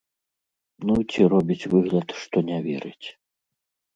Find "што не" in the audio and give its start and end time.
2.21-2.57